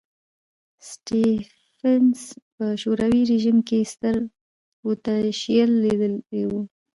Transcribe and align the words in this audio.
سټېفنس 0.89 2.21
په 2.55 2.65
شوروي 2.81 3.21
رژیم 3.31 3.57
کې 3.67 3.79
ستر 3.93 4.15
پوتنشیل 4.81 5.71
لیدلی 5.83 6.43
و. 6.49 6.53